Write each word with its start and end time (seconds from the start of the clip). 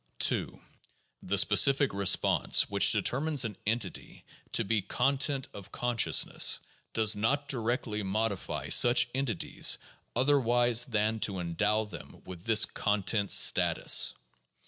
2. 0.17 0.59
The 1.21 1.37
specific 1.37 1.93
response 1.93 2.67
which 2.71 2.91
determines 2.91 3.45
an 3.45 3.55
entity 3.67 4.25
to 4.53 4.63
be 4.63 4.81
content 4.81 5.47
of 5.53 5.71
consciousness, 5.71 6.59
does 6.93 7.15
not 7.15 7.47
directly 7.47 8.01
modify 8.01 8.67
such 8.69 9.09
entities 9.13 9.77
otherwise 10.15 10.87
than 10.87 11.19
to 11.19 11.37
endow 11.37 11.83
them 11.85 12.23
with 12.25 12.45
this 12.45 12.65
content 12.65 13.31
status. 13.31 14.15